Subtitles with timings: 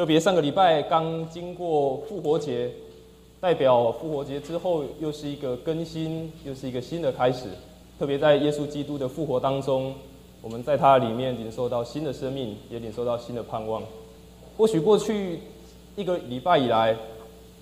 [0.00, 2.70] 特别上个礼拜刚经过复活节，
[3.38, 7.48] 代表复活节之后又是一个更新，又是一个新的开始。
[7.98, 9.94] 特别在耶稣基督的复活当中，
[10.40, 13.82] 我们在他里面领受到新的生命，也领受到新的盼望。
[14.56, 15.40] 或许过去
[15.96, 16.96] 一个礼拜以来，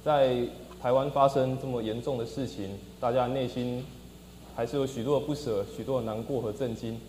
[0.05, 0.36] 在
[0.80, 3.84] 台湾发生这么严重的事情，大家内心
[4.55, 7.00] 还是有许多的不舍、许多的难过和震惊。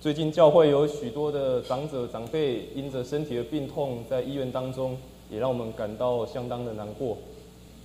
[0.00, 4.96] 最近教会有许多的长者长辈因着身体的病痛在医院当中，
[5.28, 7.18] 也让我们感到相当的难过。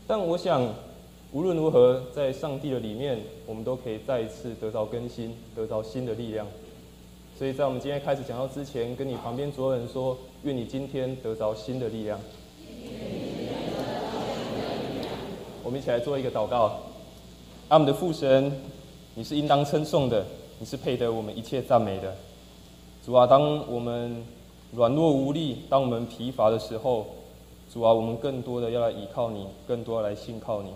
[0.05, 0.63] 但我想，
[1.31, 6.45] 无论如何，在上帝的里面，我们都可以再一次得到更新，得到新的力量。
[7.36, 12.20] 所以在我们今天开始讲到之前，跟你旁边所有人说，愿你今天得着新的力量。
[15.64, 16.80] 我们一起来做一个祷告。
[17.70, 18.61] 阿们的父神，
[19.16, 20.23] 你是应当称颂的。
[20.64, 22.16] 你是配得我们一切赞美的，
[23.06, 23.28] 主啊！
[23.28, 24.23] 当我们
[24.72, 27.05] 软弱无力，当我们疲乏的时候，
[27.70, 30.70] 主啊，我们更多的要来依靠你，更多来信靠你，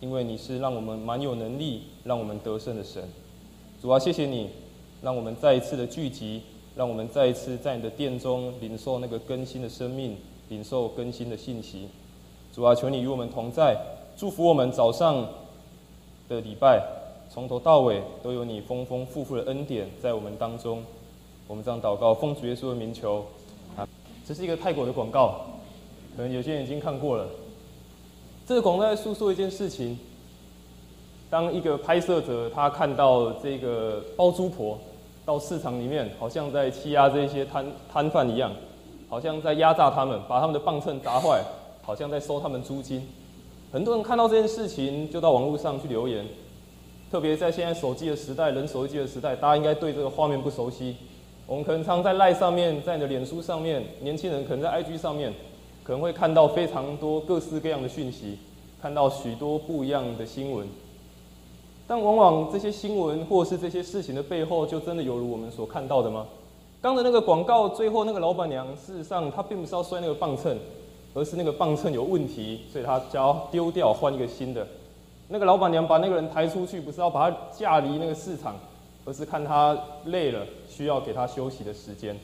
[0.00, 3.04] 因为你是让我们蛮有能力、让我们得胜的神。
[3.80, 4.50] 主啊，谢谢你，
[5.00, 6.42] 让我们再一次的聚集，
[6.74, 10.16] 让我们再一次在你的殿中领受那个更新的生命，
[10.48, 11.86] 领受更新的信息。
[12.52, 13.76] 主啊，求你与我们同在，
[14.16, 15.24] 祝福我们早上
[16.28, 16.82] 的礼拜。
[17.32, 20.82] 从头到尾都有你丰丰富富的恩典在我们当中，
[21.46, 23.24] 我们这样祷告，奉主耶稣的名求。
[23.76, 23.86] 啊，
[24.26, 25.42] 这是一个泰国的广告，
[26.16, 27.28] 可能有些人已经看过了。
[28.44, 29.96] 这个广告在诉说一件事情：
[31.30, 34.76] 当一个拍摄者他看到这个包租婆
[35.24, 38.50] 到市场里面，好像在欺压这些摊摊贩一样，
[39.08, 41.44] 好像在压榨他们，把他们的磅秤砸坏，
[41.80, 43.06] 好像在收他们租金。
[43.70, 46.26] 很多人看到这件事情，就到网络上去留言。
[47.10, 50.94] 特别在现在手机的时代，人手机的时代，大家应该对这个画面不熟悉。
[51.44, 55.34] 我们可能常在赖上面，在你的脸书上面，年轻人可能在 IG 上面，
[55.82, 58.38] 可能会看到非常多各式各样的讯息，
[58.80, 60.68] 看到许多不一样的新闻。
[61.88, 66.24] 但往往这些新闻或是这些事情的背后，就真的有如我们所看到的吗？
[66.80, 70.56] 刚的那个广告，最后那个老板娘，事实上她并不是要摔那个磅秤，
[71.12, 74.64] 而是那个磅秤有问题，所以她就要丢掉，换一个新的。
[75.32, 78.56] 那个老板娘把那个人抬出去，不是要把他架离那个市场，
[79.04, 82.18] 而是看他累了，需要给他休息的时间。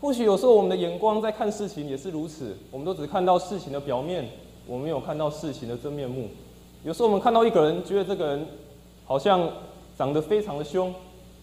[0.00, 4.26] 或许有时候我们的眼光在看事情也是如此，我们都只看到事情的表面，
[4.66, 6.28] 我们没有看到事情的真面目。
[6.82, 8.46] 有时候我们看到一个人，觉得这个人
[9.04, 9.46] 好像
[9.98, 10.94] 长得非常的凶，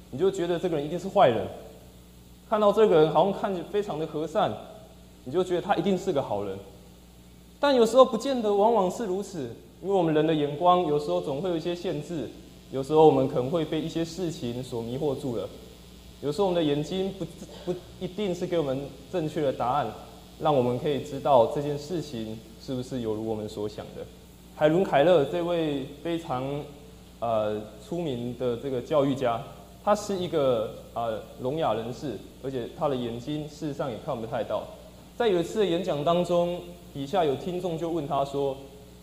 [0.10, 1.46] 你就觉得这个人一定是坏人；
[2.50, 4.52] 看到这个人好像看着非常的和善，
[5.26, 6.58] 你就觉得他一定是个好人。
[7.60, 9.52] 但有时候不见得，往往是如此。
[9.82, 12.30] 因为我们人的眼光有时候总会有一些限制，
[12.70, 15.48] 有时候我们可能会被一些事情所迷惑住了，
[16.22, 17.26] 有时候我们的眼睛不
[17.64, 18.78] 不一定是给我们
[19.10, 19.90] 正确的答案，
[20.38, 24.06] 让我们可以知道这件事情是不是有如我们所想的。
[24.54, 26.44] 海伦凯勒这位非常
[27.22, 29.42] 呃出名的这个教育家，
[29.82, 34.62] 他是一个呃聋哑人士，而且他的眼睛事实上也看不太到。
[35.16, 36.60] 在有一次的演讲当中，
[36.94, 38.58] 底下有听众就问他说。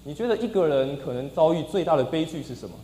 [0.07, 2.77] 你觉得一个人可能遭遇最大的悲剧是什么？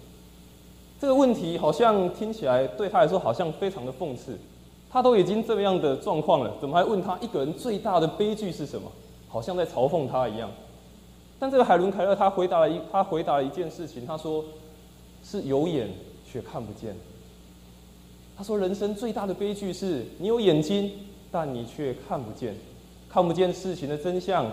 [1.00, 4.36] 这个问题好像听起来对他来说好像非常的讽刺。
[4.90, 8.90] 他都已经这样的状况了，怎么还问他一个人最大的悲剧是什么？
[9.28, 10.50] 好像在嘲讽他一样。
[11.38, 14.44] 但这个海伦凯勒他回答了一他回答了一件事情，他说
[15.22, 15.88] 是有眼
[16.28, 16.96] 却看不见。
[18.36, 20.90] 他说人生最大的悲剧是你有眼睛，
[21.30, 22.56] 但你却看不见，
[23.08, 24.44] 看不见事情的真相，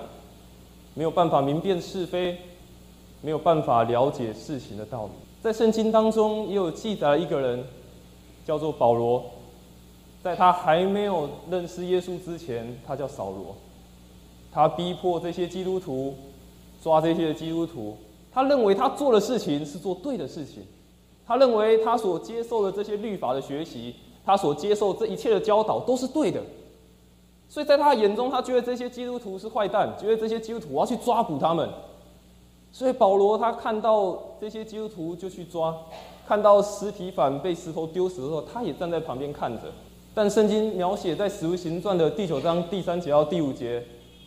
[0.94, 2.38] 没有办法明辨是非。
[3.22, 5.12] 没有办法了解事情的道理。
[5.41, 7.63] 在圣经当中也有记载一个人，
[8.46, 9.24] 叫做保罗。
[10.22, 13.56] 在他还没有认识耶稣之前，他叫扫罗。
[14.52, 16.13] 他逼迫这些基督徒，
[16.81, 17.96] 抓这些基督徒。
[18.34, 20.64] 他认为他做的事情是做对的事情。
[21.26, 23.96] 他认为他所接受的这些律法的学习，
[24.26, 26.41] 他所接受这一切的教导都是对的。
[27.47, 31.70] 所以在他眼中，他觉得这些基督徒是坏蛋，觉得这些基督徒我要去抓捕他们。
[32.71, 35.75] 所以保罗他看到这些基督徒就去抓，
[36.27, 39.63] 看到尸体反被石头丢死的时候，他也站在旁边看着。
[40.13, 43.83] 但圣经描写在使徒行传的第九章第三节到第五节，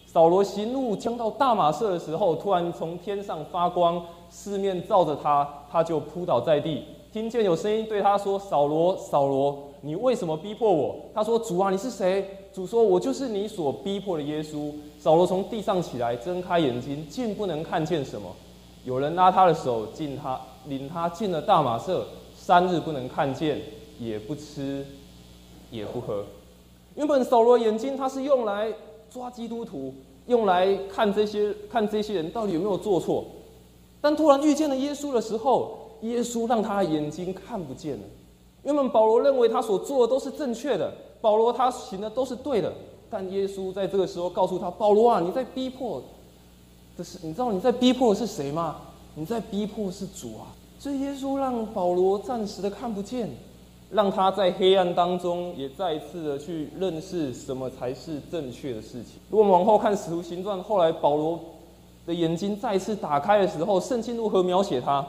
[0.06, 14.72] 扫罗行路将到大马色的时候，突然从天上发光，四面照着他，他就扑倒在地，听见有声音对他说：“扫罗，扫罗，你为什么逼迫我？”他说：“主啊，你是谁？”主说：“我就是你所逼迫的耶稣。”
[15.02, 18.32] 扫罗从地上起来，睁开眼睛，竟不能看见什么。
[18.84, 22.06] 有人拉他的手，进他领他进了大马色，
[22.36, 23.60] 三日不能看见，
[23.98, 24.86] 也不吃，
[25.72, 26.24] 也不喝。
[26.94, 28.72] 原本扫罗眼睛他是用来
[29.10, 29.92] 抓基督徒，
[30.28, 33.24] 用来看这些看这些人到底有没有做错。
[34.00, 38.04] 但突然遇见了耶稣的时候，耶稣让他的眼睛看不见了。
[38.62, 42.72] 原本保罗认为他所做的都是正确的，保罗他行的都是对的，
[43.12, 46.02] 但耶稣在这个时候告诉他：“保罗啊，你在逼迫
[46.96, 48.76] 的是，你知道你在逼迫的是谁吗？
[49.14, 50.48] 你在逼迫是主啊！”
[50.80, 53.28] 所以耶稣让保罗暂时的看不见，
[53.90, 59.20] 让他在黑暗当中也再一次的去认识什么才是正确的事情。
[59.28, 61.38] 如果我们往后看《使徒行传》，后来保罗
[62.06, 65.06] 的眼睛再次打开的时候，圣经如何描写他？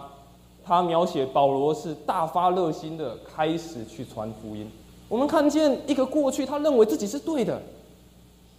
[0.65, 4.69] 他描写保罗是大发热心的开始去传福音。
[5.09, 7.61] 我们看见一个过去，他认为自己是对的，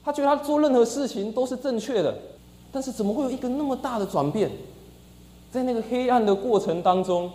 [0.04, 2.14] 他觉得他做任何事情都是正确的，
[2.70, 4.50] 但是怎么会有一个那么大的转变？
[5.50, 7.30] 在那个黑暗的过程当中，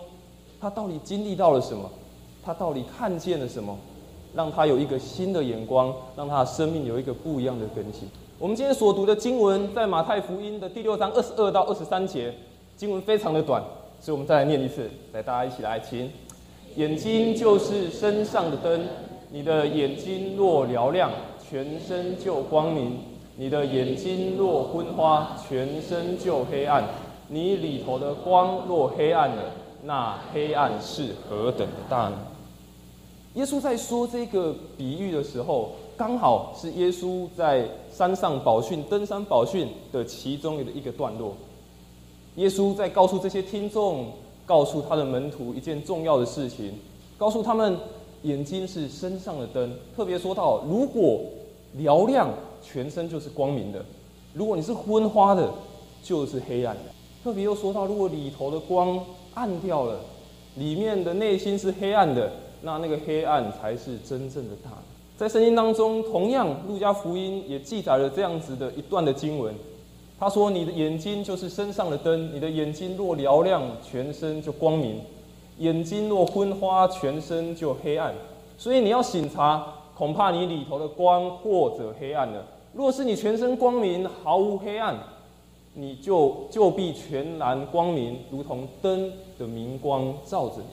[0.60, 1.90] 他到底经历到了什么？
[2.44, 3.76] 他到底看见了什么？
[4.34, 8.08] 让他有一个新的眼光，让他的生命有一个不一样的更新。
[8.38, 12.32] 我们今天所读的经文在马太福音的第六章二十二到二十三节，
[12.76, 13.60] 经文非常的短。
[14.00, 16.08] 所以，我们再来念一次，来，大家一起来，请。
[16.76, 18.80] 眼睛就是身上的灯，
[19.30, 21.10] 你的眼睛若嘹亮，
[21.50, 22.92] 全身就光明；
[23.36, 26.84] 你的眼睛若昏花，全身就黑暗。
[27.26, 29.50] 你里头的光若黑暗了，
[29.82, 32.16] 那黑暗是何等的大呢？
[33.34, 41.34] 耶稣在说这个比喻的时候，刚好是耶稣在山上宝训、登山宝训的其中的一个段落。
[42.36, 44.06] 耶稣在告诉这些听众，
[44.46, 46.74] 告诉他的门徒一件重要的事情，
[47.18, 47.76] 告诉他们
[48.22, 49.72] 眼睛是身上的灯。
[49.96, 51.20] 特别说到，如果
[51.78, 52.30] 嘹亮，
[52.62, 53.80] 全身就是光明的；
[54.34, 55.50] 如果你是昏花的，
[56.02, 56.82] 就是黑暗的。
[57.22, 58.98] 特别又说到，如果里头的光
[59.34, 60.00] 暗掉了，
[60.56, 62.32] 里面的内心是黑暗的，
[62.62, 64.70] 那那个黑暗才是真正的大。
[65.16, 69.54] 在圣经当中，同样路加福音也记载了这样子的一段的经文。
[70.18, 74.96] 他说：“你的眼睛就是身上的灯，你的眼睛若嘹亮，全身就光明；
[75.58, 78.14] 眼睛若昏花，全身就黑暗。
[78.58, 79.66] 所以你要醒察，
[80.00, 82.42] 恐怕你里头的光或者黑暗了。
[82.72, 84.96] 若是你全身光明，毫无黑暗，
[85.74, 90.64] 你就就必全然光明，如同灯的明光照着你。”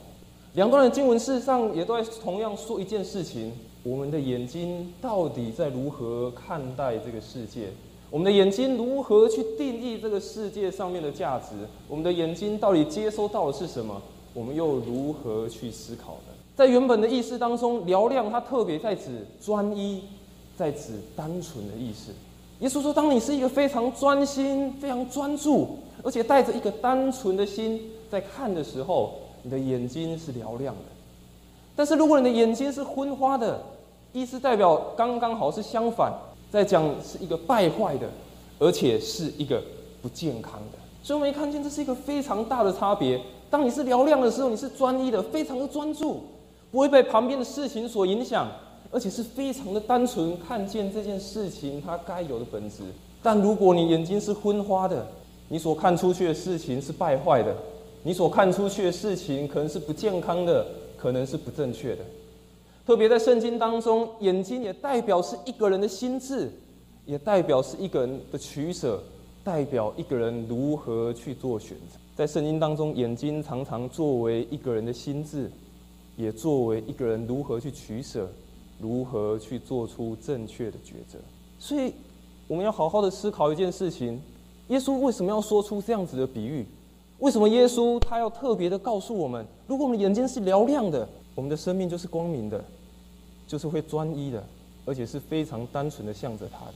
[0.56, 3.52] 两段的经文事实上也都在同样说一件事情：
[3.82, 7.68] 我们的眼睛到底在如何看待这个世界？
[8.10, 11.48] 我们的眼睛如何去定义这个世界上面的价值？
[11.86, 14.00] 我们的眼睛到底接收到的是什么？
[14.34, 16.34] 我们又如何去思考呢？
[16.56, 20.02] 在原本的意思当中，嘹亮它特别在指专一，
[20.56, 22.12] 在指单纯的意思。
[22.60, 27.80] 耶稣说，当你是一个非常专心、非常专注，而且带着一个单纯的心
[28.10, 30.82] 在看的时候，你的眼睛是嘹亮的。
[31.76, 33.62] 但是如果你的眼睛是昏花的，
[34.12, 36.12] 意思代表刚刚好是相反。
[36.50, 38.08] 在讲是一个败坏的，
[38.58, 39.62] 而且是一个
[40.00, 43.20] 不健康的，所以我们看见这是一个非常大的差别。
[43.50, 46.22] 当你是嘹亮的时候，你是专一的，非常的专注，
[46.70, 48.46] 不会被旁边的事情所影响，
[48.90, 52.82] 而且是非常的单纯，看见这件事情它该有的本质。
[53.22, 55.06] 但如果你眼睛是昏花的，
[55.48, 57.56] 你所看出去的事情是败坏的，
[58.02, 62.04] 你所看出去的事情可能是不健康的，可能是不正确的。
[62.86, 66.50] 特别在圣经当中，眼睛也代表是一个人的心智，
[67.06, 69.02] 也代表是一个人的取舍，
[69.42, 71.98] 代表一个人如何去做选择。
[72.18, 75.48] 在圣经当中，眼睛常常作为一个人的心智，
[76.16, 78.28] 也作为一个人如何去取舍，
[78.80, 81.16] 如何去做出正确的抉择。
[81.60, 81.94] 所以，
[82.48, 84.20] 我们要好好的思考一件事情：
[84.66, 86.66] 耶稣为什么要说出这样子的比喻？
[87.20, 92.64] 为什么耶稣他要特别的告诉我们，如果我们眼睛是嘹亮的，我们的生命就是光明的？
[93.46, 94.44] 就是会专一的，
[94.84, 96.74] 而且是非常单纯的向着他的。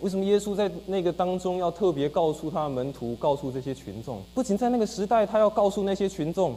[0.00, 4.20] 为什么耶稣在那个当中要特别告诉他的门徒，告诉这些群众？
[4.34, 6.54] 不仅在那个时代，他要告诉那些群众，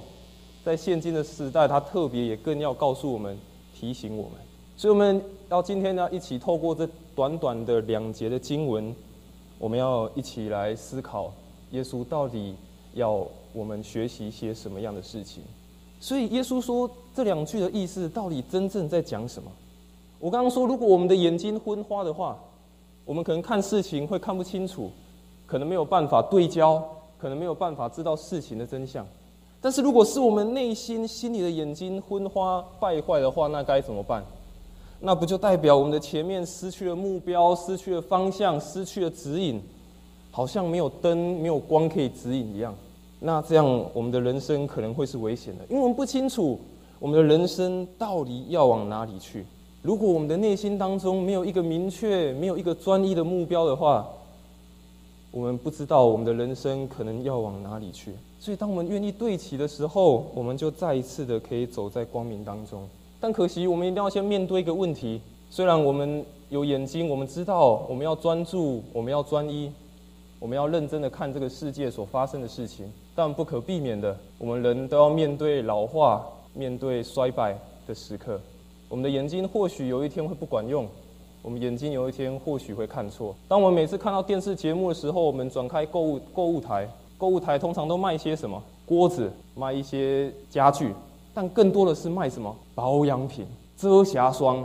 [0.63, 3.37] 在现今的时代，他特别也更要告诉我们，
[3.73, 4.33] 提醒我们。
[4.75, 8.95] 所以我们要今天呢，一起透过这短短的两节的经文，
[9.59, 11.31] 我们要一起来思考，
[11.71, 12.55] 耶稣到底
[12.93, 15.43] 要我们学习一些什么样的事情。
[15.99, 19.51] 所以耶稣说这两句的意思到底真正在讲什么？
[20.19, 22.37] 我刚刚说，如果我们的眼睛昏花的话，
[23.05, 24.89] 我们可能看事情会看不清楚，
[25.45, 26.81] 可能没有办法对焦，
[27.17, 29.05] 可能没有办法知道事情的真相。
[29.59, 34.23] 但是如果是我们内心心里的眼睛昏花败坏的话，那该怎么办？
[34.99, 39.61] 那不就代表我们的前面失去了目标，失去了方向，失去了指引，
[40.31, 42.73] 好像没有灯、没有光可以指引一样。
[43.19, 46.59] 那这样，我们的人生可能会是危险的，因为我们不清楚
[46.99, 49.45] 我们的人生到底要往哪里去。
[49.83, 54.07] 如果我们的内心当中没有一个明确、没有一个专一的目标的话，
[55.29, 58.13] 我们不知道我们的人生可能要往哪里去。
[58.39, 62.87] 所以，当我们愿意对齐的时候，我们就再一次的可以走在光明当中。
[63.19, 69.69] 但可惜，我们一定要先面对一个问题：虽然我们有眼睛，我们知道我们要专注，我们要专一，
[70.39, 78.39] 我们要认真的看这个世界所发生的事情，但不可避免的，我们人都要面对老化、面对衰败的时刻。
[78.93, 80.87] 我们的眼睛或许有一天会不管用，
[81.41, 83.35] 我们眼睛有一天或许会看错。
[83.47, 88.61] 当我们每次看到电视节目的时候，我们转开购物购物台，购物台通常都卖一些什么？
[88.85, 90.93] 锅子，卖一些家具，
[91.33, 92.55] 但更多的是卖什么？
[92.75, 94.63] 保养品、遮瑕霜、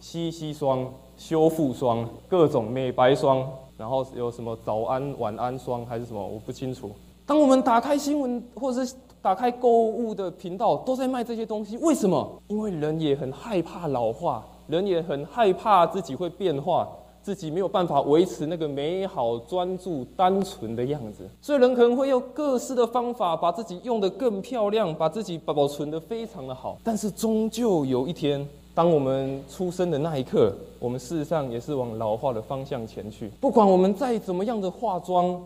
[0.00, 0.84] 吸吸霜、
[1.16, 6.20] 修复霜、各种美白霜，然后有什么早安、晚安霜还是什么？
[6.20, 6.90] 我不清楚。
[7.28, 11.76] 当我们打开新闻或者是打开购物的频道，都在卖这些东西。
[11.76, 12.26] 为什么？
[12.48, 16.88] 因为人也很害怕老化，人也很害怕自己会变化，
[17.22, 21.28] 自己没有办法维持那个美好、专注、单纯的样子。
[21.42, 26.78] 所以人可能会用各式的方法，把自己用得更漂亮，把自己保存得非常的好。
[26.82, 28.42] 但是终究有一天，
[28.74, 33.28] 当我们出生的那一刻，我们事实上也是往老化的方向前去。
[33.38, 35.38] 不管我们再怎么样的化妆，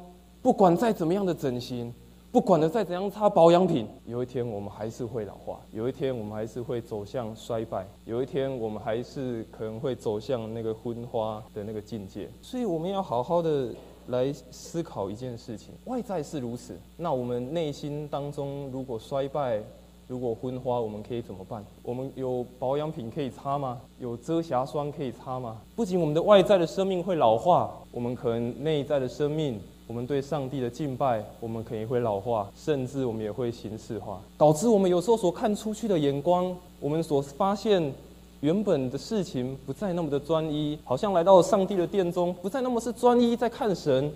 [0.43, 1.95] 不管再怎么样的整形。
[2.33, 12.27] 不管的再怎样擦保养品，有一天我们还是会老化，有一天我们还是会走向衰败，有一天我们还是可能会走向那个昏花的那个境界。
[12.41, 13.69] 所以我们要好好的
[14.07, 19.63] 来思考一件事情：外在是如此，那我们内心当中如果衰败、
[20.09, 21.63] 如果昏花，我们可以怎么办？
[21.83, 23.79] 我们有保养品可以擦吗？
[23.99, 25.61] 有遮瑕霜可以擦吗？
[25.77, 29.61] 不仅我们的外在的生命会老化，我们可能内在的生命。
[29.93, 37.93] 我们对上帝的敬拜，我们可能会老化，甚至我们也会形式化，导致我们有时候所看出去的眼光，我们所发现
[38.41, 44.11] 原本的事情不再那么的专一，好像来到了上帝的殿中，不再那么是专一在看神。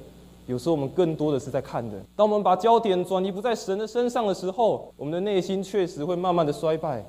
[0.47, 2.03] 有时候我们更多的是在看人。
[2.17, 7.05] 当我们把焦点转移不在神的身上的时候，我们的内心确实会慢慢的衰败，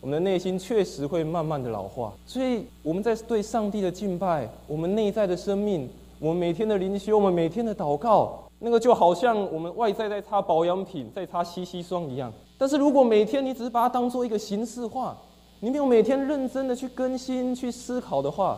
[0.00, 2.12] 我们的内心确实会慢慢的老化。
[2.24, 5.90] 所以我们在对上帝的敬拜，我们内在的生命。
[6.22, 12.32] 我们每天的灵修，我们每天的祷告，那个就好像我们外在在擦保养品，在擦吸吸霜一样。
[12.56, 15.16] 但是如果每天你只是把它当做一个形式化，
[15.58, 18.56] 你没有每天认真的去更新、去思考的话，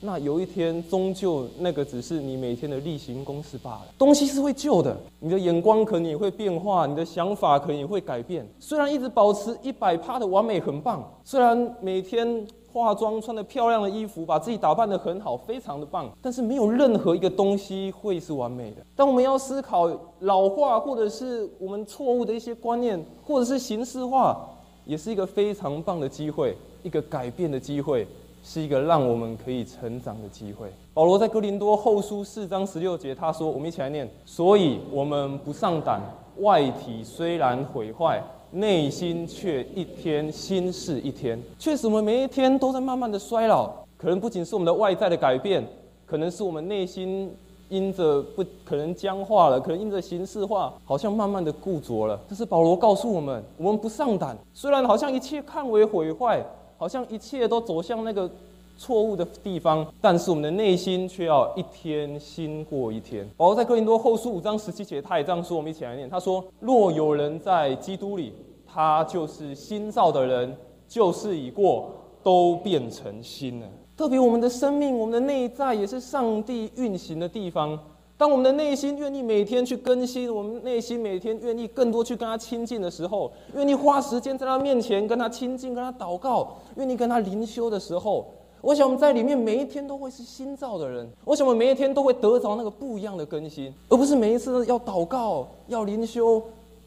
[0.00, 3.88] 那有一天终究那个只是你每天的例行公事罢了。
[3.98, 8.50] 东西是会旧的，你的眼光可能也会变化，你的想法可能也会改变。
[8.58, 12.46] 虽然一直保持一百趴的完美很棒，虽然每天。
[12.72, 16.10] 化妆穿的漂亮的衣服，把自己打扮的很好，非常的棒。
[16.22, 18.78] 但是没有任何一个东西会是完美的。
[18.96, 24.48] 当我们要思考老化，或者是我们错误的一些观念，或者是形式化，
[24.86, 28.06] 也是一个非常棒的机会，一个改变的机会，
[28.42, 30.72] 是一个让我们可以成长的机会。
[30.94, 36.00] 保罗在哥林多后书四章十六节他说：“我们一起来念，所以我们不上胆，
[36.38, 43.72] 外体虽然毁坏。”内心却一天心事一天，确实我们每一天都在慢慢的衰老。
[43.96, 45.66] 可能不仅是我们的外在的改变，
[46.04, 47.34] 可能是我们内心
[47.70, 52.20] 因着不可能僵化了，可能因着形式化，好像慢慢的固着了。
[52.28, 56.44] 这是保罗告诉我们：我们不上胆，虽然好像一切看为毁坏，
[56.76, 58.30] 好像一切都走向那个。
[58.76, 63.28] 错误的地方，但是我们的内心却要一天新过一天。
[63.36, 65.56] 保罗在哥林多后书五章十七节，他也这样说。
[65.56, 68.32] 我们一起来念：他说，若有人在基督里，
[68.66, 70.56] 他就是新造的人，
[70.88, 71.90] 旧事已过，
[72.22, 73.66] 都变成新了。
[73.96, 77.78] 特别我们的生命，我们的内在也是上帝运行的地方。
[78.16, 88.26] 当我们的内心愿意每天去更新，我们内心每天愿意更多去跟他亲近的时候，愿意花时间在他面前跟他亲近、跟他祷告，愿意跟他灵修的时候。
[88.62, 91.10] 我想我们在里面每一天都会是新造的人。
[91.24, 96.40] 我想我们每一天都会得着那个不一样的更新，而不是每一次要祷告、要灵修，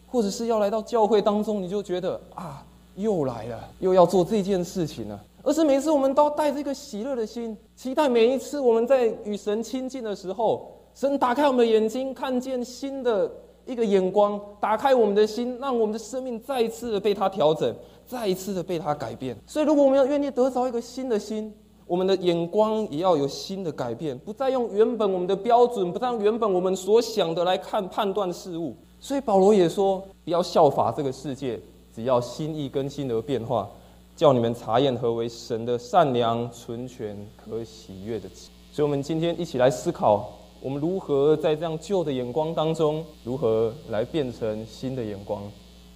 [0.08, 2.66] 或者是要来到教会当中，你就觉得啊，
[2.96, 5.22] 又来了，又要做这件事情了。
[5.44, 13.30] 而是每次我们都带着一个喜乐的心，期待每一次我们在与神亲近的时候，神打开我们的眼睛，看见新的
[13.66, 17.76] 一个眼光，打开我们的心，让我们的生命再一次的被他调整，
[18.08, 19.36] 再一次的被他改变。
[19.46, 21.54] 所以，如果我们要愿意得着一个新的心，
[21.88, 28.76] 我们的眼光也要有新的改变，不再用原本我们的标准，不再用原本我们所想的来看判断事物。
[29.00, 31.60] 所以保罗也说，不要效法这个世界，
[31.94, 33.70] 只要心意更新而变化，
[34.16, 38.50] 叫你们查验何为神的善良、纯全、可喜悦的旨。
[38.72, 40.28] 所以，我们今天一起来思考，
[40.62, 45.44] 我们如何在这样旧的眼光当中，如何来变成新的眼光，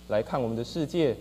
[0.10, 1.16] 来看我们的世界，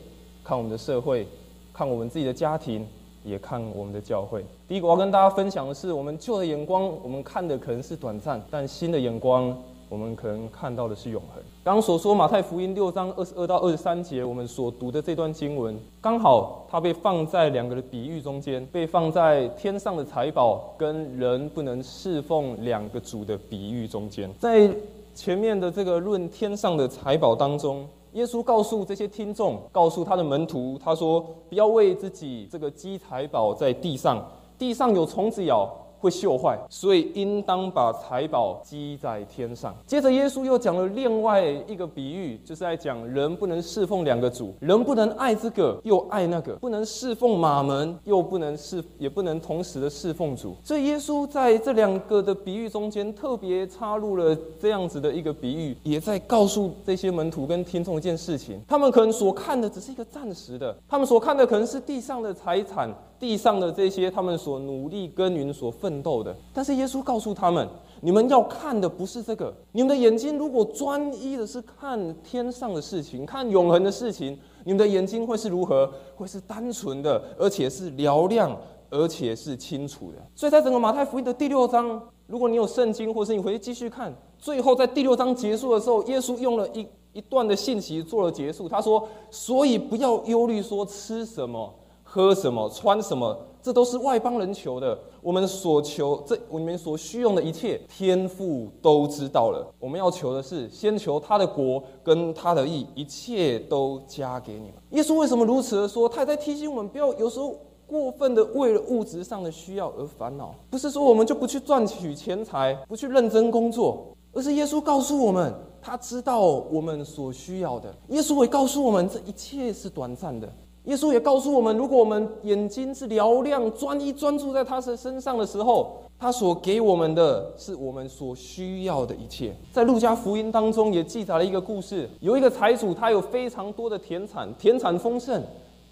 [0.44, 1.26] 看我们的社会，
[1.72, 2.86] 看我们自己的家庭。
[3.24, 4.44] 也看我们的教会。
[4.66, 9.56] 第一个我要跟大家分享的是，我们旧的眼光，我们看的可能是短暂，但新的眼光，
[9.88, 11.42] 我们可能看到的是永恒。
[11.64, 24.30] 刚刚所说马太福音六章二十二到二十三节，我们所读的这段经文，刚好它被放在两个的比喻中间，被放在天上的财宝跟人不能侍奉两个主的比喻中间。
[24.38, 24.70] 在
[25.14, 27.86] 前面的这个论天上的财宝当中。
[28.12, 34.26] 耶稣告诉这些听众，告诉他的门徒，他说：“不要为自己这个积财宝在地上，
[34.58, 35.68] 地上有虫子咬。”
[36.00, 39.74] 会锈坏，所以应当把财宝积在天上。
[39.86, 50.56] 接着，耶稣又讲了另外一个比喻，就是在讲人不能侍奉两个主，人不能爱这个又爱那个，不能侍奉马门，又不能侍，也不能同时的侍奉主。
[50.62, 62.88] 所以，耶稣在这两个的比喻中间，特别插入了这样子的一个比喻，也在告诉这些门徒跟听众一件事情：他们可能所看的只是一个暂时的，他们所看的可能是地上的财产。
[63.18, 67.68] 地上的这些，他们所努力耕耘、所奋斗的，但是耶稣告诉他们：
[68.00, 69.52] 你们要看的不是这个。
[69.72, 75.90] 你们的眼睛如果专一的是看天上的事情、看永恒的事情，你们的眼睛会是如何？
[76.16, 78.56] 会是单纯的，而且是嘹亮，
[78.90, 80.18] 而且是清楚的。
[80.34, 88.68] 所以在整个马太福音的第六章，如果你有圣经，或是你回去继续看，最后在第六章结束的时候，耶稣用了一一段的信息做了结束。
[88.68, 91.74] 他说：所以不要忧虑，说吃什么。
[92.10, 94.98] 喝什么，穿什么，这都是外邦人求的。
[95.20, 99.70] 我们所求，这我们所需用的一切，天父都知道了。
[99.78, 104.72] 我们要求的是，先求他的国跟他的义，一切都加给你们。
[104.92, 106.08] 耶稣为什么如此的说？
[106.08, 107.54] 他也在提醒我们，不要有时候
[107.86, 110.54] 过分的为了物质上的需要而烦恼。
[110.70, 117.94] 不是说我们就不去赚取钱财，不去认真工作，而是耶稣告诉我们，他知道我们所需要的。
[118.08, 120.50] 耶稣也告诉我们，这一切是短暂的。
[120.88, 129.54] 耶稣也告诉我们，如果我们眼睛是嘹亮、专一、专注在他的身上的时候，他所给我们的是我们所需要的一切。
[129.70, 135.42] 在路加福音当中也记载了一个故事，有一个财主，他有非常多的田产，田产丰盛，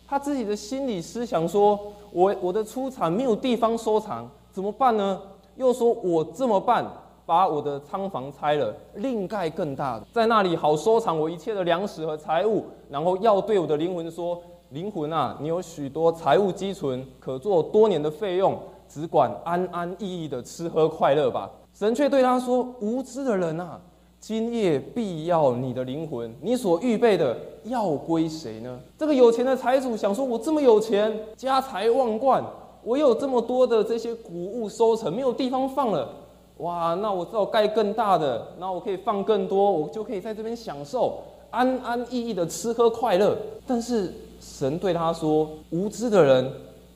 [0.09, 1.79] 他自己的心理思想说：
[2.11, 5.21] 我我的出产没有地方收藏，怎么办呢？
[5.57, 6.90] 又说我这么办，
[7.27, 14.40] 把我的仓房拆了，另盖更大的，在那里好收藏我一切的粮食和财物，然后要对我的灵魂说。
[14.70, 21.48] 灵魂啊，你有许多财务积存，可做多年的费用，只管安安逸逸的吃喝快乐吧。
[21.72, 23.81] 神却对他说：“无知的人啊，
[24.18, 32.42] 今夜必要你的灵魂，你所预备的要归谁呢？”这个有钱的财主想说：“我这么有钱，家财万贯，
[32.83, 36.09] 我有这么多的这些谷物收成，没有地方放了。
[36.57, 43.37] 哇，那我只好盖更大的，那我可以放更多，我就可以在这边享受安安逸逸的吃喝快乐。
[43.64, 46.51] 但是。”神对他说：“无知的人，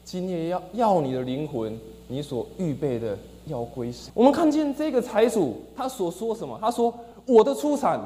[0.05, 6.59] 今夜要要你的灵魂，你所预备的要归谁？”我们看见这个财主，他所说什么？
[6.61, 6.93] 他说
[7.27, 8.01] ：“我的出产，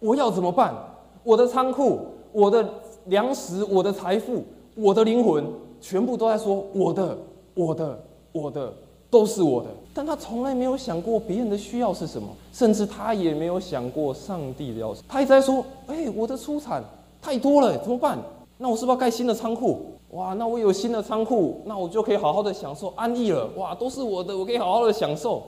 [0.00, 0.74] 我要怎么办？
[1.22, 2.00] 我的仓库，
[2.32, 2.68] 我的
[3.06, 5.44] 粮食，我的财富，我的灵魂，
[5.80, 7.16] 全部都在说我的，
[7.54, 7.98] 我的，
[8.32, 8.72] 我的，
[9.10, 15.02] 都是我的。”但他从来没有想过别人的需要是什么，甚至他也没有想过上帝的要求。
[15.08, 16.82] 他一直在说：“哎，我的出产
[17.20, 18.16] 太多了，怎么办？”
[18.60, 19.92] 那我是不是要盖新的仓库？
[20.10, 23.48] 哇，那我有新的仓库，那我就可以好好的享受安逸了。
[23.56, 25.42] 哇，都是我的，我可以好好的享受。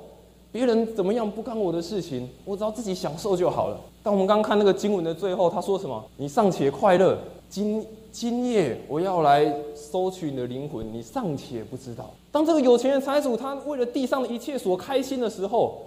[0.53, 3.81] 别人怎么样不干我的事情，我只要自己享受就好了。
[4.03, 6.01] 但我们刚刚看那个经文的最后，他说什么？
[6.17, 7.19] 你尚且快乐，
[7.49, 12.11] 今今夜我要来收取你的灵魂，你尚且不知道。
[12.31, 15.79] 当这个有钱的财主他为了地上的一切所开心的时候，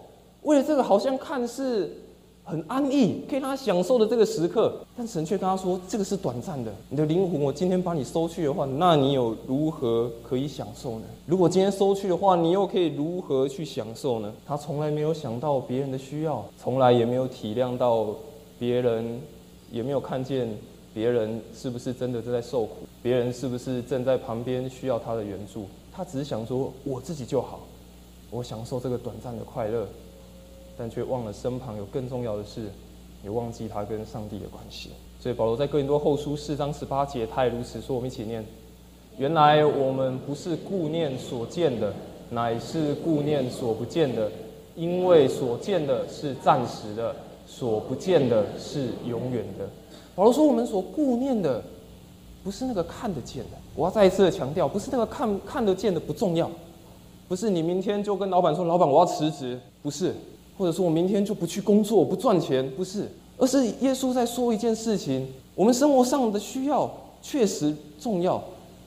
[0.41, 1.89] 为了这个好像看似。
[2.45, 6.73] 很安逸，可以让他享受的这个时刻，但神却跟他说：“这个是短暂的。
[6.89, 11.05] 你的灵魂，我今天把你收去的话，那你有如何可以享受呢？
[11.25, 18.07] 如果今天收去的话，你又可以如何去享受呢？”他从来没有想到别人的需要，从来也没有体谅到
[18.59, 19.21] 别人，
[19.71, 20.53] 也没有看见
[20.93, 25.65] 别人是不是真的正在受苦，别人是不是正在旁边需要他的援助。
[25.93, 27.61] 他只是想说：“我自己就好，
[28.29, 29.87] 我享受这个短暂的快乐。”
[30.77, 32.69] 但却忘了身旁有更重要的事，
[33.23, 34.89] 也忘记他跟上帝的关系。
[35.19, 37.95] 所以保罗在哥林多后书四章十八节，他也如此说。
[37.95, 38.43] 我们一起念：
[39.17, 41.93] 原来我们不是顾念所见的，
[42.29, 44.29] 乃是顾念所不见的，
[44.75, 47.15] 因为所见的是暂时的，
[47.47, 49.69] 所不见的是永远的。
[50.15, 51.63] 保罗说，我们所顾念的
[52.43, 53.57] 不是那个看得见的。
[53.75, 56.51] 我要再一次的强调，不是那个看看得见的不重要，
[57.29, 60.13] 不是你明天就跟老板说，老板我要辞职，不是。
[60.57, 66.89] 或者说我明天就不去工作，我不赚钱，不是，而是耶稣在说一件事情：我们生活上的需要
[67.21, 68.43] 确实重要，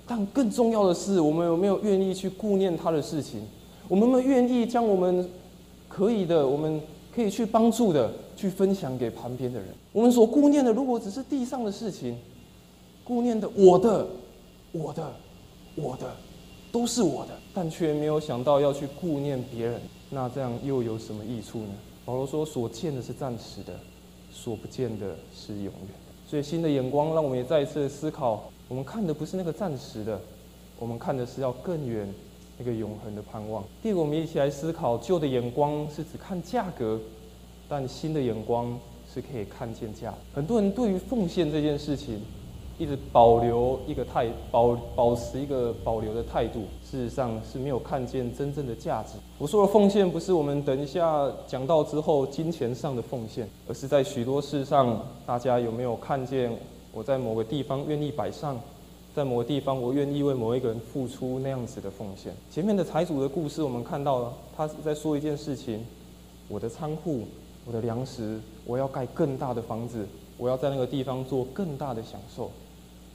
[0.07, 3.41] 但更重要的是，我们有没有愿意去顾念他的事情？
[3.89, 5.29] 我们有没有愿意将我们
[5.89, 6.81] 可以的，我们
[7.15, 9.69] 可以去帮助的，去分享给旁边的人？
[9.93, 12.17] 我们所顾念的，如果只是地上的事情，
[13.05, 14.07] 顾念的我的、
[14.73, 15.13] 我的、
[15.75, 16.07] 我的，
[16.71, 21.75] 都是我的，但却没有想到要去顾念别人，那这样又有什么益处呢？
[22.05, 23.79] 保罗说：“所见的是暂时的，
[24.31, 28.51] 所不见的是永远的。”所以，新的眼光让我们也再一次思考。
[28.69, 30.21] 我们看的不是那个暂时的，
[30.79, 32.09] 我们看的是要更远
[32.59, 33.65] 那个永恒的盼望。
[33.83, 37.01] 第二个，我们一起来思考：旧的眼光是只看价格，
[37.69, 38.79] 但新的眼光
[39.13, 40.15] 是可以看见价。
[40.33, 42.21] 很多人对于奉献这件事情，
[42.79, 49.15] 一直保留一个态保保持一个保留的态度，事实上是没有看见真正的价值。
[49.39, 56.53] 我说的奉献，不是我们等一下讲到之后金钱上的奉献，而是在许多事上，大家有没有看见？
[56.93, 58.59] 我在某个地方愿意摆上，
[59.15, 62.33] 在某个地方我愿意为某一个人付出那样子的奉献。
[62.51, 65.85] 前面的财主的故事，我们看到了，他是在说一件事情：
[66.49, 67.23] 我的仓库，
[67.67, 70.07] 我的粮食，我要盖更大的房子，
[70.39, 72.51] 我要在那个地方做更大的享受，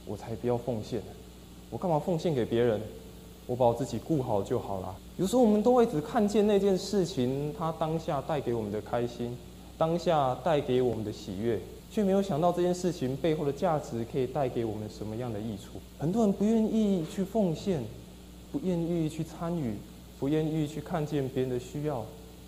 [0.06, 1.00] 我才不要奉献。
[1.70, 2.80] 我干嘛奉献给别人？
[3.46, 4.94] 我把我自己顾好就好了。
[5.16, 9.36] 有时候我们都会只看见那件事情，它当下带给我们的开心，
[9.76, 11.60] 当下带给我们的喜悦。
[11.90, 15.78] 却没有想到这件事情背后的价值可以带给我们什么样的益处。
[15.98, 17.82] 很多人不愿意去奉献，
[18.50, 19.74] 不愿意去参与，
[20.18, 22.02] 不愿意去看见别人的需要，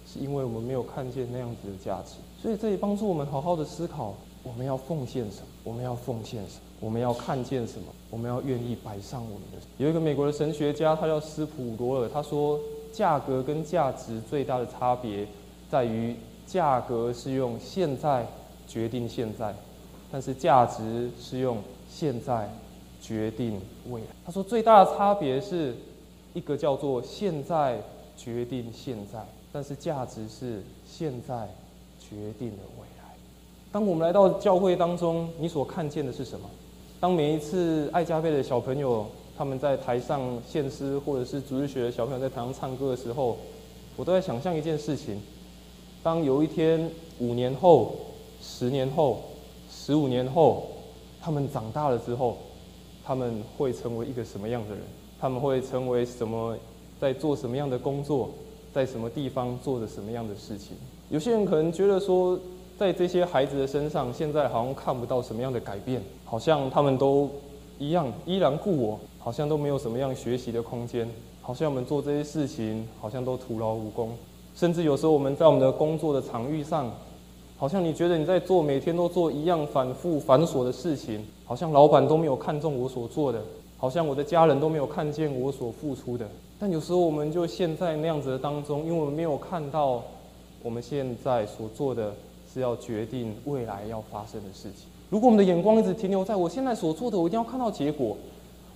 [0.07, 2.15] 是因为我们没有看见那样子的价值。
[2.41, 5.47] 所以这也帮助我们好好的思考：我们要奉献什么？
[5.65, 6.61] 我们要奉献什么？
[6.81, 7.87] 我们要看见什么？
[8.11, 9.59] 我们要愿意摆上我们的。
[9.79, 12.59] 有一个美国的神学家，他叫斯普罗尔，他说：
[12.93, 15.27] 价格跟价值最大的差别
[15.71, 16.15] 在于，
[16.47, 18.27] 价格是用现在。
[18.67, 19.55] 决定现在，
[20.11, 22.51] 但是价值是用现在
[22.99, 23.61] 决定
[23.91, 24.07] 未来。
[24.25, 25.77] 他说最大的差别是
[26.33, 27.79] 一个叫做现在
[28.17, 31.47] 决定现在，但是价值是现在
[32.01, 33.15] 决定了未来。
[33.71, 36.49] 当我们来到教会当中，你所看见的是什么？
[37.05, 39.05] 当每一次爱加倍的小朋友
[39.37, 43.37] 他们在台上献诗，或者是主日学的小朋友在台上唱歌的时候，
[43.95, 45.21] 我都在想象一件事情：
[46.03, 47.95] 当有一天五年后。
[48.41, 49.21] 十年后，
[49.71, 50.67] 十五年后，
[51.21, 52.39] 他们长大了之后，
[53.05, 54.83] 他们会成为一个什么样的人？
[55.21, 56.57] 他们会成为什么？
[56.99, 58.31] 在做什么样的工作？
[58.73, 60.75] 在什么地方做着什么样的事情？
[61.11, 62.41] 有些人可能觉得说，
[62.79, 67.31] 在这些孩子的身上，现在好像看不到什么样的改变，好像他们都
[67.79, 71.09] 一样，依然故我，好像都没有什么样学习的空间，
[71.41, 74.11] 好像我们做这些事情，好像都徒劳无功，
[74.55, 76.91] 甚至有时候我们在我们的工作的场域上。
[77.57, 83.41] 好像你觉得你在做每天都做一样反复繁琐的事情，好像老板都没有看中我所做的，
[83.79, 86.29] 好像我的家人都没有看见我所付出的。
[86.59, 90.03] 但有时候我们就陷在那样子的当中，因为我们没有看到
[90.65, 92.13] 我们现在所做的
[92.55, 94.87] 是要决定未来要发生的事情。
[95.11, 98.17] 如果我们的眼光一直停留在我现在所做的，我一定要看到结果；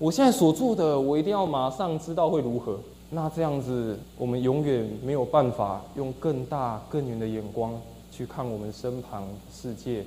[0.00, 2.80] 我现在所做的，我一定要马上知道会如何。
[3.10, 7.72] 那这样子，我们永远没有办法用更大更远的眼光。
[8.10, 10.04] 去看我们身旁世界，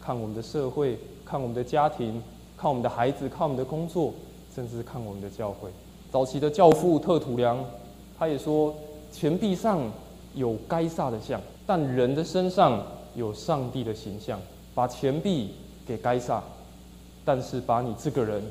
[0.00, 2.22] 看我们的社会，看我们的家庭，
[2.56, 4.14] 看我们的孩子，看我们的工作，
[4.54, 5.68] 甚至看我们的教会。
[6.10, 7.62] 早期的教父特土良，
[8.18, 8.74] 他也说：
[9.12, 9.78] 钱币上
[10.34, 12.82] 有该撒的像，但人的身上
[13.14, 14.40] 有上帝的形象。
[14.74, 15.54] 把钱币
[15.86, 16.42] 给该撒，
[17.24, 18.42] 但是把你这个人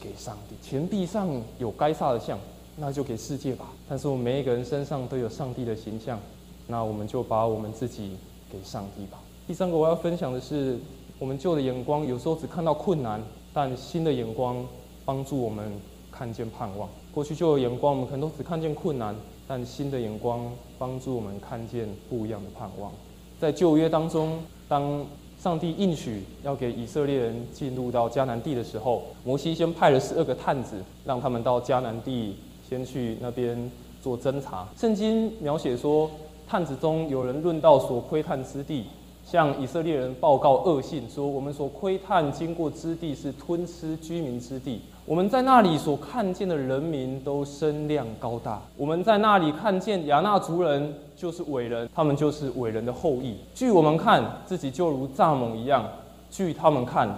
[0.00, 0.56] 给上帝。
[0.66, 2.38] 钱币上有该撒的像，
[2.76, 3.66] 那就给世界吧。
[3.88, 6.18] 但是我们每一个人身上都有上帝的形象，
[6.66, 8.16] 那我们就把我们自己。
[8.52, 9.18] 给上帝吧。
[9.48, 10.78] 第三个我要分享的是，
[11.18, 13.20] 我们旧的眼光有时候只看到困难，
[13.52, 14.64] 但新的眼光
[15.04, 15.72] 帮助我们
[16.12, 16.88] 看见盼望。
[17.12, 19.16] 过去旧的眼光我们可能都只看见困难，
[19.48, 22.92] 但新的眼光帮助我们看见不一样的盼望。
[23.40, 25.04] 在旧约当中，当
[25.38, 32.36] 上帝应许要给以色列人进入到迦南地的时候，摩西先派了十二个探子，让他们到迦南地
[32.68, 33.70] 先去那边
[34.02, 34.68] 做侦查。
[34.76, 36.10] 圣经描写说。
[36.46, 38.84] 探子中有人论到所窥探之地，
[39.24, 44.80] 向以色列人报告恶信，说我们所窥探经过之地是吞吃居民之地。
[45.06, 53.36] 我们在那里所看见的人民都身量高大，我们在那里看见亚纳族人就是伟人，他们就是伟人的后裔。
[53.54, 55.82] 据我们看，自己就如蚱蜢一样；
[56.30, 57.08] 据他们看，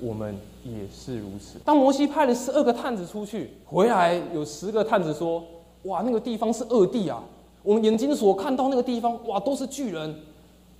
[0.00, 1.58] 我们也是如此。
[1.64, 5.42] 当摩西派了十二个探子出去，回来有十个探子说
[5.84, 7.22] ：“哇，那个地方是恶地啊！”
[7.62, 10.14] 我们眼睛所看到那个地方，哇，都是巨人，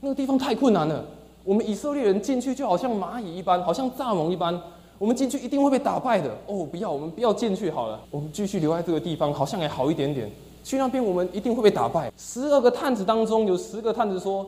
[0.01, 1.05] 那个地方太困难了。
[1.45, 4.59] 我们以色列人进去就好像蚂蚁一般，好像蚱蜢一般，
[4.99, 6.31] 我们进去一定会被打败的。
[6.47, 10.31] 哦，不要，我们不要进去好了，我们继续留在这个地方，好像也好一点点。
[10.63, 12.13] 去那边我们一定会被打败。
[12.19, 14.47] 十二个探子当中有十个探子说，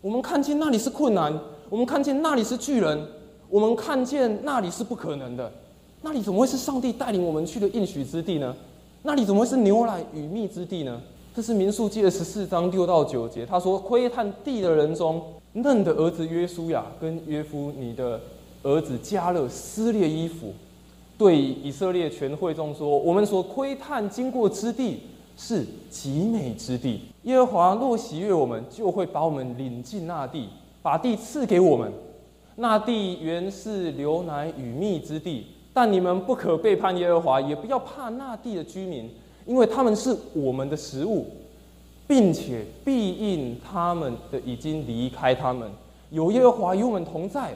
[0.00, 1.32] 我们看见那里是困难，
[1.70, 3.06] 我们看见那里是巨人，
[3.48, 5.50] 我们看见那里是不可能的。
[6.02, 8.54] 那里怎么会是上帝带领我们去的应许之地呢？
[9.02, 11.00] 那里怎么会是牛奶与蜜之地呢？
[11.34, 15.20] 这是民数记的十四章六到九节，他说：窥探地的人中，
[15.54, 18.20] 嫩的儿子约书亚跟约夫你的
[18.62, 20.54] 儿子加勒撕裂衣服，
[21.18, 25.00] 对以色列全会众说：我们所窥探经过之地
[25.36, 27.00] 是极美之地。
[27.24, 30.48] 耶和华若喜悦我们，就会把我们领进那地，
[30.82, 31.90] 把地赐给我们。
[32.54, 35.46] 那地原是流奶与蜜之地。
[35.72, 39.10] 但你们不可背叛耶和华，也不要怕那地的居民，
[39.46, 41.26] 因为他们是我们的食物，
[42.06, 45.70] 并且必应他们的已经离开他们。
[46.10, 47.54] 有耶和华与我们同在，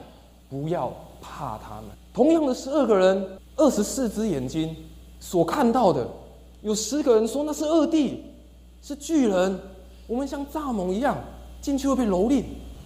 [0.49, 1.85] 不要怕他们。
[2.13, 4.75] 同样的十二个人，二十四只眼睛
[5.19, 6.07] 所看到的，
[6.61, 8.23] 有十个人说那是恶地，
[8.81, 9.59] 是巨人。
[10.07, 11.17] 我们像蚱蜢一样
[11.61, 12.43] 进去会被蹂躏。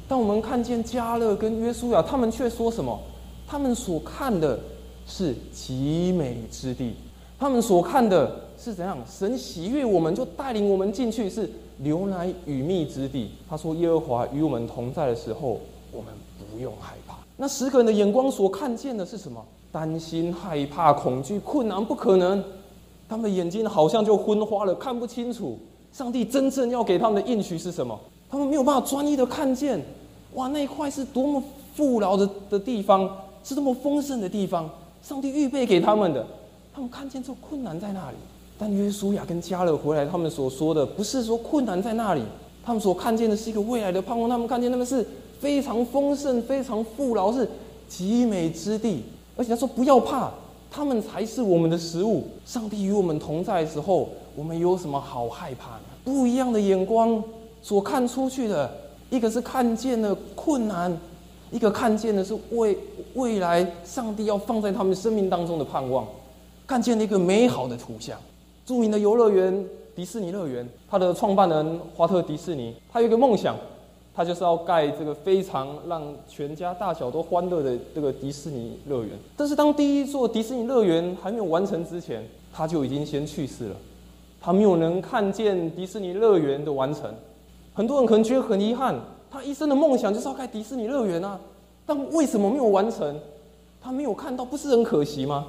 [0.08, 3.00] 但我们看见加勒跟约书亚，他们却说什么？
[3.48, 4.60] 他们所看的。
[5.06, 6.94] 是极美之地，
[7.38, 8.98] 他们所看的是怎样？
[9.06, 11.50] 神喜悦我们，就带领我们进去，是
[11.80, 13.32] 牛奶与蜜之地。
[13.50, 15.60] 他说：“耶和华与我们同在的时候，
[15.92, 16.14] 我们
[16.50, 19.44] 不用害怕。”那十个人的眼光所看见的是什么？
[19.70, 22.42] 担心、害怕、恐惧、困难、不可能。
[23.10, 25.60] 他们的眼睛好像就昏花了，看不清楚
[25.92, 28.00] 上帝真正要给他们的应许是什么。
[28.30, 29.80] 他们没有办法专一的看见，
[30.36, 31.44] 哇，那一块是多么
[31.76, 33.10] 富饶的的地方，
[33.44, 34.70] 是多么丰盛的地方。
[35.02, 36.26] 上帝预备给他们的，
[36.74, 38.18] 他们看见这困难在那里。
[38.64, 42.24] 但约书亚跟加勒回来，他们所说的不是说困难在那里，
[42.64, 44.30] 他们所看见的是一个未来的盼望。
[44.30, 45.06] 他们看见他们是
[45.38, 47.46] 非常丰盛、非常富饶，是
[47.90, 49.04] 极美之地。
[49.36, 50.32] 而且他说不要怕，
[50.72, 52.26] 他们才是我们的食物。
[52.46, 55.84] 上帝与我们同在的时候，我们有什么好害怕呢？
[56.06, 57.22] 不一样的眼光
[57.62, 58.74] 所看出去的，
[59.10, 60.98] 一个是看见了困难。
[61.52, 62.78] 一个看见的是未
[63.16, 66.08] 未来上帝要放在他们生命当中的盼望，
[66.66, 68.18] 看见了一个美好的图像。
[68.66, 73.56] 著名的游乐园迪士尼乐园，它的创办人华特迪士尼，他有一个梦想，
[74.16, 79.12] 他就是要盖这个非常让全家大小都欢乐的这个迪士尼乐园。
[79.36, 83.76] 但是当第一座迪士尼乐园还没有完成之前，他就已经先去世了，
[84.40, 87.14] 他没有能看见迪士尼乐园的完成。
[87.74, 88.96] 很多人可能觉得很遗憾。
[89.30, 91.40] 他一生的梦想就是要盖迪士尼乐园啊，
[91.88, 93.20] 但为什么没有完成？
[93.82, 95.48] 他没有看到，不是很可惜吗？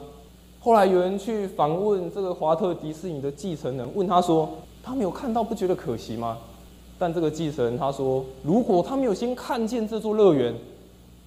[0.65, 4.49] 后来有人去访问这个华特迪士尼的继承人，问他说
[4.83, 6.39] ：“他没有看到，不觉得可惜吗？”
[6.99, 10.55] 但这个继承人他说：“如果他没有先看见这座乐园，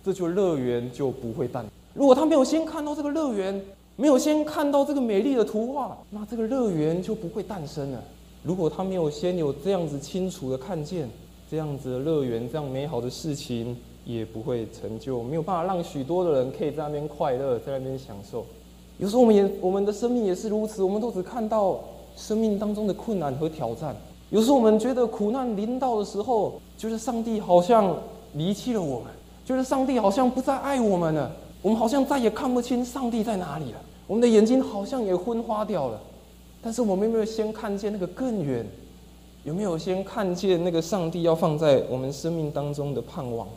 [0.04, 3.64] 这座乐园就不会诞；如果他没有先看到这个乐园，
[3.96, 8.04] 没有先看到这个美丽的图画，那这个乐园就不会诞生了。
[8.42, 11.08] 如果他没有先有这样子清楚的看见。”
[11.50, 18.44] 这样子的乐园，这样美好的事情也不会成就，没有办法让许多的人可以在那边快乐，在那边享受。
[18.98, 21.80] 有时候我们也我们的生命也是如此，我们都只看到
[22.16, 23.96] 生命当中的困难和挑战。
[24.30, 27.96] 有时候我们觉得苦难临到的时候，觉得上帝好像
[28.34, 29.08] 离弃了我们，
[29.46, 31.32] 觉得上帝好像不再爱我们了，
[31.62, 36.00] 我们好像再也看不清上帝在哪里了，我们的眼睛好像也昏花掉了。
[36.62, 38.66] 但是我们有没有先看见那个更远？
[39.44, 43.48] 有没有先看见那个上帝要放在我们生命当中的盼望？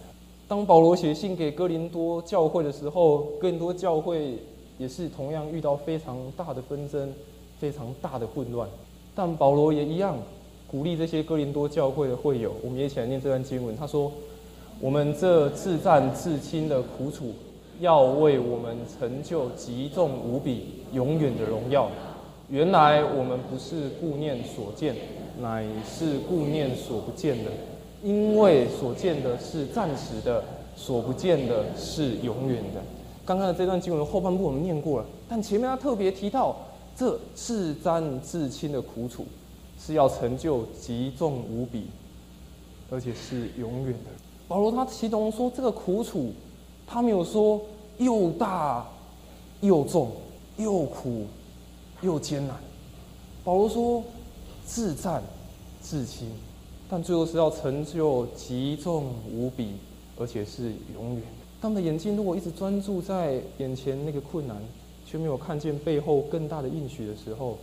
[0.46, 4.38] 当保罗写信给哥林多教会的时候，哥林多教会
[4.81, 7.12] 也是同样遇到非常大的纷争、
[7.61, 8.66] 非常大的混乱。
[9.14, 10.16] 但保罗也一样
[10.66, 13.77] 鼓励这些哥林多教会的会友，我们也一起来念这段经文。
[13.77, 14.11] 他说
[14.81, 17.35] ：“我们这自战自亲的苦楚，
[17.81, 21.90] 要为我们成就极重无比、永远的荣耀。
[22.49, 24.97] 原来我们不是顾念所见。”
[25.40, 27.51] 乃是顾念所不见的，
[28.03, 30.45] 因为所见的是暂时的，
[30.77, 32.83] 所不见的是永远的。
[33.25, 36.57] 刚刚的这段经文后半部我们念过了，但前面他特别提到，
[36.97, 39.25] 这自战自亲的苦楚，
[39.79, 41.87] 是要成就极重无比，
[42.91, 44.11] 而且是永远的。
[44.49, 46.33] 保罗他其中说这个苦楚，
[46.87, 47.61] 他没有说
[47.99, 48.87] 又大
[49.61, 50.11] 又重
[50.57, 51.27] 又苦
[52.03, 52.57] 又艰难。
[53.45, 54.03] 保罗说。
[54.67, 55.21] 自战
[55.81, 56.29] 自亲，
[56.89, 59.73] 但最后是要成就极重无比，
[60.17, 61.23] 而且是永远。
[61.61, 64.57] 他们的眼睛如果一直专注在眼前那个困难，
[65.07, 67.59] 却没有看见背后更大的应许的时候，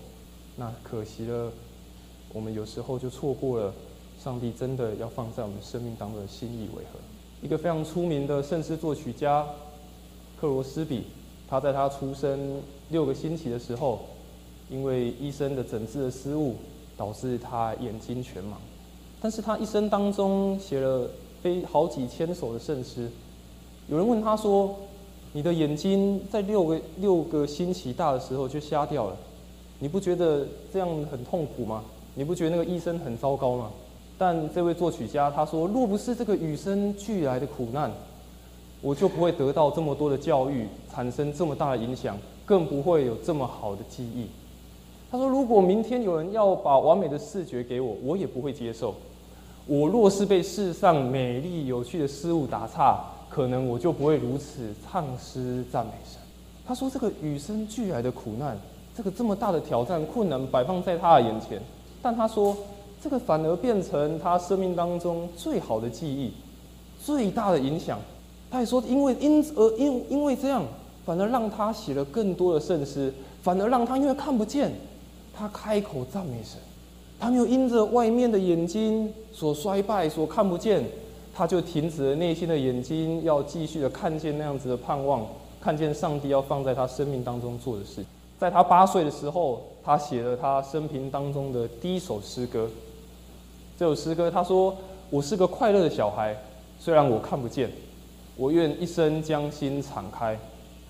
[0.55, 1.51] 那可惜了。
[2.33, 3.73] 我们有时候就错过了
[4.21, 6.99] 上帝真的要放在我们生命当中的心意为何？
[7.41, 9.47] 一个非常出名的圣诗作曲家
[10.39, 11.03] 克罗斯比，
[11.47, 14.01] 他在他出生六个星期的时候，
[14.69, 16.55] 因为医生的诊治的失误，
[16.97, 18.57] 导致他眼睛全盲。
[19.19, 21.09] 但是他一生当中写了
[21.41, 23.09] 非好几千首的圣诗。
[23.89, 24.75] 有人问他说
[25.31, 29.15] ：“你的眼睛在六个六个星期大的时候就瞎掉了，
[29.79, 31.81] 你不觉得这样很痛苦吗？
[32.13, 33.71] 你不觉得那个医生很糟糕吗？”
[34.19, 37.89] 但这位作曲家他说：“若不是这个与生俱来的苦难，
[38.81, 44.25] 我就不会得到这么多的教育，产生这么大的影响，更不会有这么好的记忆。”
[45.09, 48.93] 他说：“如果明天有人要把完美的视觉给我，我也不会接受。
[49.65, 56.19] 我若是被世上美丽有趣的事物打岔，可能我就不会如此唱诗赞美神。”
[56.67, 58.57] 他说：“这个与生俱来的苦难，
[58.95, 61.61] 这个这么大的挑战、困难摆放在他的眼前，
[62.01, 62.55] 但他说，
[63.01, 66.33] 这个反而变成他生命当中最好的记忆，
[67.03, 67.99] 最大的影响。
[68.51, 70.63] 他也说，因为因而因因为这样，
[71.05, 74.71] 反而让他写了更多的圣诗，反而让他因为看不见。”
[75.39, 76.59] 他开口赞美神，
[77.19, 80.83] 他没有因着外面的眼睛所衰败、所看不见，
[81.37, 85.23] 他就停止了内心的眼睛，要继续的看见那样子的盼望，
[85.61, 88.03] 看见上帝要放在他生命当中做的事。
[88.39, 92.67] 在他八岁的时候，他写了他生平当中的第一首诗歌。
[93.77, 94.75] 这首诗歌他说
[95.11, 96.35] ：“我是个快乐的小孩，
[96.79, 97.69] 虽然我看不见，
[98.35, 100.35] 我愿一生将心敞开，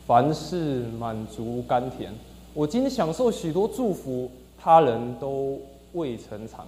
[0.06, 2.10] 凡事满足甘甜。”
[2.56, 5.60] 我今天享受许多祝福，他人都
[5.92, 6.66] 未曾尝，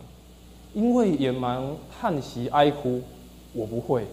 [0.73, 3.01] 因为眼盲叹息哀哭，
[3.59, 4.05] 我不会，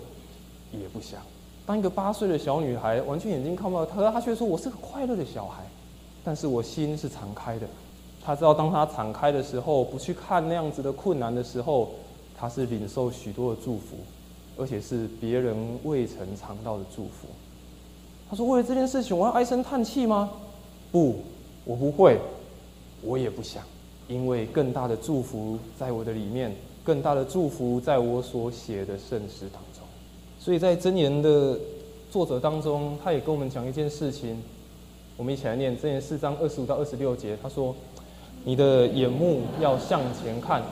[0.73, 1.21] 也不想。
[1.65, 5.63] 当一个八岁的小女孩，完全眼睛看不到，她她却说我是个快乐的小孩，
[6.25, 7.69] 但是我心是敞开的。
[8.25, 11.91] 她知道，当她敞开的时候，不去看那样子的困难的时候，
[12.37, 13.99] 她是领受许多的祝福，
[14.59, 17.29] 而且是别人未曾尝到的祝福。
[18.29, 20.29] 她说：“为了这件事情，我要唉声叹气吗？
[20.91, 21.17] 不。”
[21.65, 22.21] 我不会，
[23.03, 23.61] 我也不想，
[24.07, 26.55] 因为更大的祝福在我的里面，
[26.87, 29.83] 更大的祝福在我所写的圣诗当中。
[30.39, 31.59] 所以在箴言的
[32.11, 34.41] 作者当中，他也跟我们讲一件事情，
[35.17, 37.37] 我们一起来念箴言四章二十五到二十六节。
[37.43, 37.75] 他说
[38.45, 40.63] ：“你的眼目要向前看，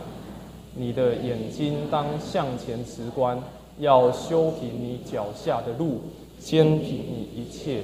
[0.77, 3.43] 你的眼睛当向前直观，
[3.81, 6.03] 要修平你脚下的路，
[6.39, 7.83] 坚平你一切。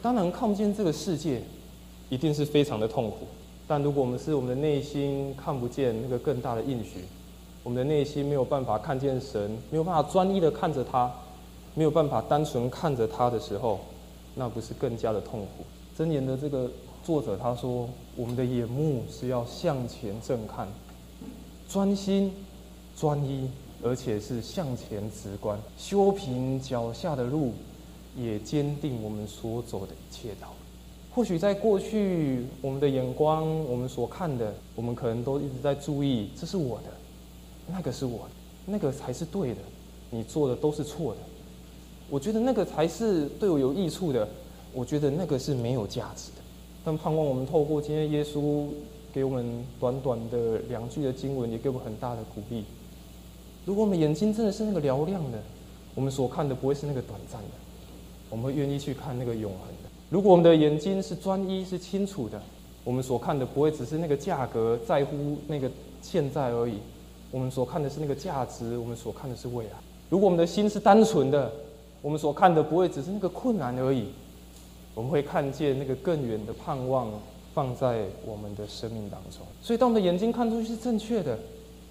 [0.00, 1.42] 当然看不见这个世界。”
[2.10, 3.26] 一定是非常的痛苦，
[3.66, 7.00] 但如果我们是我们的内心看不见那个更大的应许，
[7.64, 11.10] 我们的内心没有办法看见神，没有办法专一的看着他，
[11.74, 13.80] 没有办法单纯看着他的时候，
[14.34, 15.64] 那不是更加的痛苦？
[15.96, 16.70] 箴言的这个
[17.02, 20.68] 作者他说，我们的眼目是要向前正看，
[21.66, 22.30] 专心、
[22.94, 23.48] 专一，
[23.82, 27.54] 而且是向前直观，修平脚下的路，
[28.14, 30.52] 也坚定我们所走的一切道。
[31.14, 36.90] 或许在过去，我们的眼光，我们所看的，我们可能都一直在注意，这是我的，
[37.66, 38.28] 那个是我，
[38.66, 39.60] 那个才是对的，
[40.10, 41.20] 你做的都是错的。
[42.10, 44.28] 我觉得那个才是对我有益处的，
[44.72, 46.42] 我觉得那个是没有价值的。
[46.84, 48.66] 但盼望我们透过今天耶稣
[49.12, 52.64] 给我们短短的两句的经文，也给我们很大的鼓励。
[53.64, 55.38] 如果我们眼睛真的是那个嘹亮的，
[55.94, 57.48] 我们所看的不会是那个短暂的，
[58.28, 59.88] 我们会愿意去看那个永恒的。
[60.10, 62.40] 如果我们的眼睛是专一、是清楚的，
[62.84, 65.70] 我们所看的不会只是那个价格，在乎那个
[66.02, 66.74] 现在而已。
[67.34, 69.72] 我们所看的是那个价值，我们所看的是未来。
[70.08, 71.50] 如果我们的心是单纯的，
[72.00, 74.06] 我们所看的不会只是那个困难而已。
[74.94, 77.10] 我们会看见那个更远的盼望
[77.52, 79.40] 放在我们的生命当中。
[79.60, 81.36] 所以，当我们的眼睛看出去是正确的，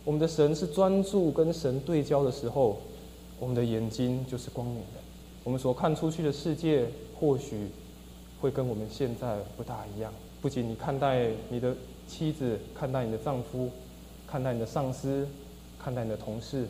[0.05, 2.77] 我们的神是专注跟神对焦的时候，
[3.37, 5.01] 我们的眼睛就是光明的。
[5.43, 6.87] 我们所看出去的世界，
[7.19, 7.67] 或许。
[8.39, 10.11] 会跟我们现在不大一样。
[10.41, 11.73] 不仅你看待你的
[12.09, 13.69] 妻子，看待你的丈夫，
[14.33, 15.27] 看待你的上司，
[15.77, 16.65] 看待你的同事，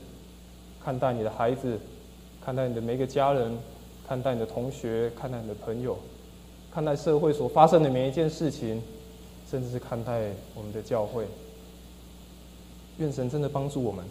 [0.84, 1.80] 看待你的孩子，
[2.44, 3.58] 看待你的每一个家人，
[4.06, 5.98] 看待你的同学，看待你的朋友，
[6.74, 8.84] 看待社会所发生的每一件事情，
[9.50, 11.26] 甚至是看待我们的教会。
[12.98, 14.04] 愿神真的帮助我们，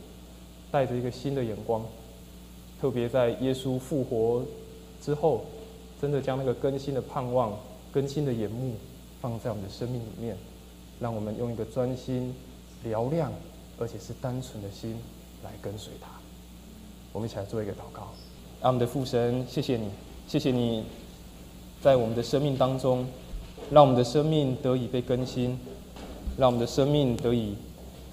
[0.70, 1.84] 带着一个新的眼光，
[2.80, 4.42] 特别在耶稣复活
[5.02, 5.44] 之后。
[6.00, 7.56] 真的将那个更新的盼望、
[7.92, 8.72] 更新的眼目
[9.20, 10.36] 放在我们的生命里面，
[10.98, 12.34] 让我们用一个专心、
[12.84, 13.32] 嘹亮，
[13.82, 14.96] 而且是单纯的心
[15.42, 16.08] 来跟随他。
[17.12, 18.12] 我们一起来做一个祷告。
[18.60, 19.88] 阿们的父神，谢谢你，
[20.28, 20.84] 谢谢你，
[21.82, 23.04] 在我们的生命当中，
[23.70, 25.58] 让我们的生命得以被更新，
[26.38, 27.56] 让我们的生命得以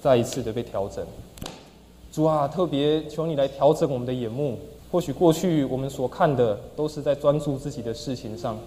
[0.02, 1.06] 再一次的被调整。
[2.12, 4.58] 主啊，特别求你来调整我们的眼目。
[4.90, 8.58] 或许过去我们所看的都是在专注自己的事情上，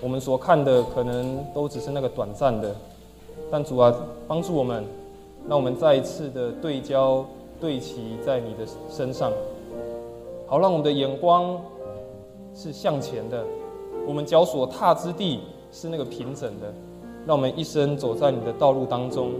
[0.00, 2.74] 我们所看的可能都只是那个短暂的，
[3.50, 3.94] 但主啊，
[4.26, 4.82] 帮助我们，
[5.48, 7.24] 让我们再一次的对焦、
[7.60, 9.32] 对齐在你的身上，
[10.46, 11.60] 好让我们的眼光
[12.54, 13.44] 是向前的，
[14.06, 15.40] 我们脚所踏之地
[15.70, 16.72] 是那个平整的，
[17.26, 19.32] 让我们一生走在你的道路当中，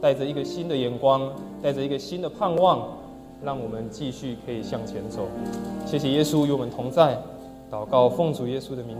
[0.00, 1.30] 带着一个新的眼光，
[1.60, 2.88] 带着一个新的盼望，
[3.42, 5.22] 让我们继续可以向前走。
[5.84, 7.20] 谢谢耶稣与我们同在，
[7.70, 8.96] 祷告奉主耶稣的名。